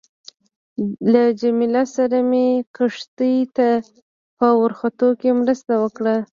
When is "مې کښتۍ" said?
2.29-3.37